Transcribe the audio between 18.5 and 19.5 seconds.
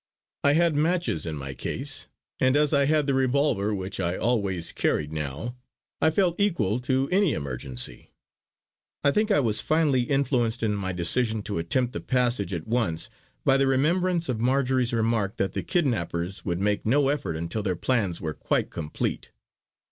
complete.